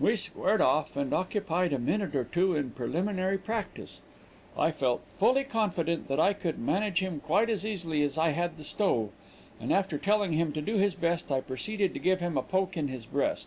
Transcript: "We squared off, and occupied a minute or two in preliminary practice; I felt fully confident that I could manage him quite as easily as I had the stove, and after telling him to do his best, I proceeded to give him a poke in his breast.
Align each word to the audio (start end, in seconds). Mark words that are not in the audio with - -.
"We 0.00 0.16
squared 0.16 0.60
off, 0.60 0.96
and 0.96 1.14
occupied 1.14 1.72
a 1.72 1.78
minute 1.78 2.16
or 2.16 2.24
two 2.24 2.56
in 2.56 2.72
preliminary 2.72 3.38
practice; 3.38 4.00
I 4.58 4.72
felt 4.72 5.02
fully 5.06 5.44
confident 5.44 6.08
that 6.08 6.18
I 6.18 6.32
could 6.32 6.60
manage 6.60 6.98
him 6.98 7.20
quite 7.20 7.48
as 7.48 7.64
easily 7.64 8.02
as 8.02 8.18
I 8.18 8.30
had 8.30 8.56
the 8.56 8.64
stove, 8.64 9.10
and 9.60 9.72
after 9.72 9.96
telling 9.96 10.32
him 10.32 10.50
to 10.54 10.60
do 10.60 10.78
his 10.78 10.96
best, 10.96 11.30
I 11.30 11.40
proceeded 11.42 11.94
to 11.94 12.00
give 12.00 12.18
him 12.18 12.36
a 12.36 12.42
poke 12.42 12.76
in 12.76 12.88
his 12.88 13.06
breast. 13.06 13.46